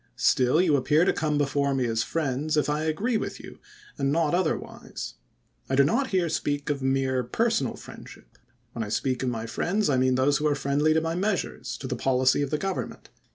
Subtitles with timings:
[0.15, 3.59] Still you appear to come before me as my friends, if I agree with you,
[3.99, 5.13] and not otherwise.
[5.69, 8.39] I do not here speak of mere personal friendship,
[8.75, 11.77] ^^^len I speak of my friends I mean those who are friendly to my measui'es,
[11.77, 13.09] to the policy of the Government.